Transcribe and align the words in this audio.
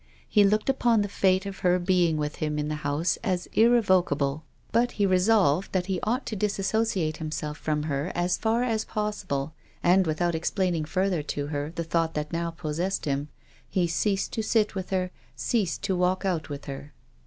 He 0.27 0.43
looked 0.43 0.67
upon 0.67 1.01
the 1.03 1.07
fate 1.07 1.45
of 1.45 1.59
her 1.59 1.77
being 1.77 2.17
with 2.17 2.37
htm 2.37 2.57
in 2.57 2.69
the 2.69 2.73
house 2.81 3.19
as 3.23 3.45
irrevocable. 3.53 4.43
But 4.71 4.93
he 4.93 5.05
resolved 5.05 5.73
that 5.73 5.85
he 5.85 5.99
ought 6.01 6.25
to 6.25 6.35
disassociate 6.35 7.17
himself 7.17 7.55
from 7.59 7.83
her 7.83 8.11
as 8.15 8.35
far 8.35 8.63
as 8.63 8.83
possible, 8.83 9.53
and, 9.83 10.07
without 10.07 10.33
explaining 10.33 10.85
THE 10.91 10.99
LIVING 11.01 11.11
CHILD. 11.11 11.11
24I 11.11 11.11
further 11.11 11.23
to 11.23 11.47
her 11.47 11.71
the 11.75 11.83
thought 11.83 12.13
that 12.15 12.33
now 12.33 12.49
possessed 12.49 13.05
him, 13.05 13.27
he 13.69 13.85
ceased 13.85 14.31
to 14.33 14.41
sit 14.41 14.73
with 14.73 14.89
her, 14.89 15.11
ceased 15.35 15.83
to 15.83 15.95
walk 15.95 16.25
out 16.25 16.49
with 16.49 16.65
her. 16.65 16.93